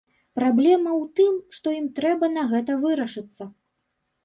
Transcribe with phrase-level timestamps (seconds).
[0.37, 3.51] Праблема ў тым, што ім трэба на гэта вырашыцца.